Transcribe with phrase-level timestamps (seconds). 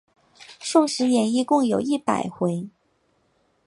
[0.59, 2.67] 宋史演义共有一百回。